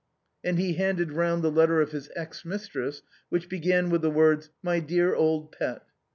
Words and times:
And 0.43 0.57
he 0.57 0.73
handed 0.73 1.11
round 1.11 1.43
the 1.43 1.51
letter 1.51 1.79
of 1.79 1.91
his 1.91 2.09
ex 2.15 2.43
mistress, 2.43 3.03
which 3.29 3.47
began 3.47 3.91
with 3.91 4.01
the 4.01 4.09
words" 4.09 4.49
My 4.63 4.79
dear 4.79 5.13
old 5.13 5.51
pet." 5.51 5.83